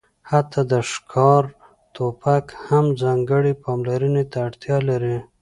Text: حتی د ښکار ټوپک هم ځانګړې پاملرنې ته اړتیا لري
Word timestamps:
حتی 0.31 0.61
د 0.71 0.73
ښکار 0.91 1.43
ټوپک 1.93 2.45
هم 2.65 2.85
ځانګړې 3.01 3.53
پاملرنې 3.63 4.23
ته 4.31 4.37
اړتیا 4.47 4.77
لري 4.89 5.17